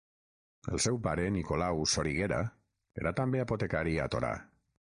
El 0.75 0.79
seu 0.85 0.95
pare, 1.07 1.27
Nicolau 1.35 1.83
Soriguera, 1.93 2.39
era 3.03 3.15
també 3.23 3.45
apotecari 3.45 3.97
a 4.07 4.13
Torà. 4.17 4.35